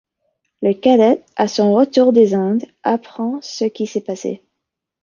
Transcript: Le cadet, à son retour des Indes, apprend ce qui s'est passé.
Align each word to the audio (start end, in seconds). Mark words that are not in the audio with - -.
Le 0.63 0.73
cadet, 0.73 1.23
à 1.35 1.47
son 1.47 1.75
retour 1.75 2.11
des 2.11 2.33
Indes, 2.33 2.65
apprend 2.81 3.39
ce 3.43 3.65
qui 3.65 3.85
s'est 3.85 4.01
passé. 4.01 4.41